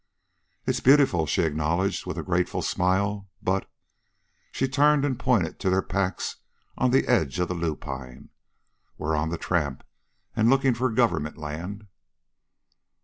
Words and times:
"It's 0.65 0.79
beautiful," 0.79 1.27
she 1.27 1.43
acknowledged, 1.43 2.07
with 2.07 2.17
a 2.17 2.23
grateful 2.23 2.63
smile, 2.63 3.29
"but" 3.39 3.69
She 4.51 4.67
turned 4.67 5.05
and 5.05 5.19
pointed 5.19 5.59
to 5.59 5.69
their 5.69 5.83
packs 5.83 6.37
on 6.75 6.89
the 6.89 7.07
edge 7.07 7.37
of 7.37 7.49
the 7.49 7.53
lupine. 7.53 8.29
"We're 8.97 9.15
on 9.15 9.29
the 9.29 9.37
tramp, 9.37 9.83
and 10.35 10.49
lookin' 10.49 10.73
for 10.73 10.89
government 10.89 11.37
land." 11.37 11.85